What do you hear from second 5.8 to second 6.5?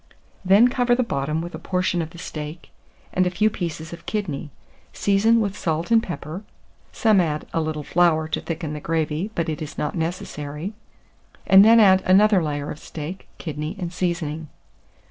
and pepper